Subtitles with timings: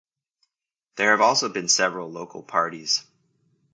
[0.95, 3.05] There have also been several local parties.